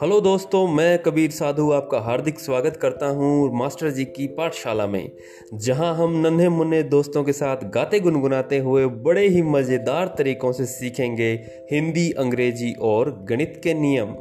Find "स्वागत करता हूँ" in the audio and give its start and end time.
2.40-3.58